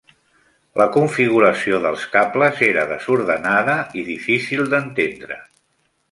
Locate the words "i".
4.01-4.05